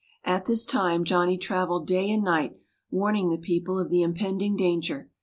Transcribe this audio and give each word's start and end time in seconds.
At 0.23 0.47
this 0.47 0.65
time 0.65 1.03
Johnny 1.03 1.37
traveled 1.37 1.85
day 1.85 2.09
and 2.09 2.23
night, 2.23 2.57
warning 2.89 3.29
the 3.29 3.37
people 3.37 3.77
of 3.77 3.91
the 3.91 4.01
impending 4.01 4.57
danger. 4.57 5.11